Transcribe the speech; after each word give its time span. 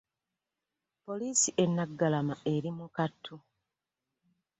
Poliisi 1.05 1.49
e 1.63 1.65
Naggalama 1.75 2.35
eri 2.53 2.69
mu 2.77 2.85
kattu 2.95 3.35